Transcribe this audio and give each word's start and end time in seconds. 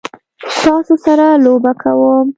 تاسو 0.61 0.93
سره 1.05 1.25
لوبه 1.43 1.71
کوم؟ 1.81 2.27